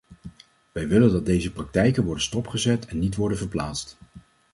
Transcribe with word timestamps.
Wij 0.71 0.87
willen 0.87 1.11
dat 1.11 1.25
deze 1.25 1.51
praktijken 1.51 2.03
worden 2.03 2.23
stopgezet 2.23 2.85
en 2.85 2.99
niet 2.99 3.15
worden 3.15 3.37
verplaatst. 3.37 3.97